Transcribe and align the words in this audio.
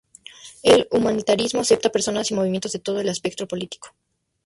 El 0.63 0.87
Humanitarismo 0.89 1.61
acepta 1.61 1.91
personas 1.91 2.31
y 2.31 2.33
movimientos 2.33 2.71
de 2.71 2.79
todo 2.79 3.01
el 3.01 3.07
espectro 3.09 3.47
político. 3.47 3.93